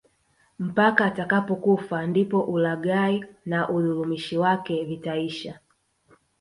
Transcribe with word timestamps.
Mpaka 0.59 1.05
atakapokufa 1.05 2.07
ndipo 2.07 2.41
ulaghai 2.41 3.25
na 3.45 3.69
udhulumishi 3.69 4.37
wake 4.37 4.83
vitaisha 4.83 5.59